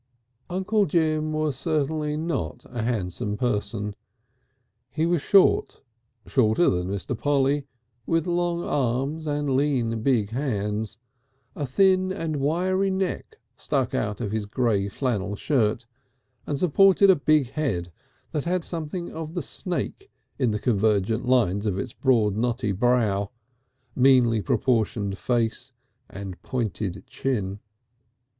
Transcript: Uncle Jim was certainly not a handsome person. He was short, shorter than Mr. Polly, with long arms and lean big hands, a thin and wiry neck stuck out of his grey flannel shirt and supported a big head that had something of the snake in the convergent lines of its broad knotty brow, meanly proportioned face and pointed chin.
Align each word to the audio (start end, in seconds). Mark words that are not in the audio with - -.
Uncle 0.49 0.87
Jim 0.87 1.31
was 1.31 1.55
certainly 1.55 2.17
not 2.17 2.65
a 2.71 2.81
handsome 2.81 3.37
person. 3.37 3.95
He 4.89 5.05
was 5.05 5.21
short, 5.21 5.83
shorter 6.25 6.71
than 6.71 6.87
Mr. 6.87 7.15
Polly, 7.15 7.67
with 8.07 8.25
long 8.25 8.63
arms 8.63 9.27
and 9.27 9.55
lean 9.55 10.01
big 10.01 10.31
hands, 10.31 10.97
a 11.55 11.67
thin 11.67 12.11
and 12.11 12.37
wiry 12.37 12.89
neck 12.89 13.37
stuck 13.55 13.93
out 13.93 14.19
of 14.19 14.31
his 14.31 14.47
grey 14.47 14.89
flannel 14.89 15.35
shirt 15.35 15.85
and 16.47 16.57
supported 16.57 17.11
a 17.11 17.15
big 17.15 17.51
head 17.51 17.91
that 18.31 18.45
had 18.45 18.63
something 18.63 19.11
of 19.11 19.35
the 19.35 19.43
snake 19.43 20.09
in 20.39 20.49
the 20.49 20.57
convergent 20.57 21.27
lines 21.27 21.67
of 21.67 21.77
its 21.77 21.93
broad 21.93 22.35
knotty 22.35 22.71
brow, 22.71 23.29
meanly 23.95 24.41
proportioned 24.41 25.15
face 25.19 25.73
and 26.09 26.41
pointed 26.41 27.05
chin. 27.05 27.59